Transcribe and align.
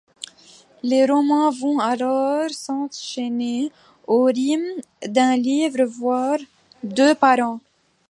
Les 0.81 1.05
romans 1.05 1.51
vont 1.51 1.77
alors 1.77 2.49
s'enchaîner 2.49 3.71
au 4.07 4.23
rythme 4.23 4.65
d'un 5.05 5.35
livre 5.37 5.83
voir 5.83 6.39
deux 6.81 7.13
par 7.13 7.37
an. 7.37 7.59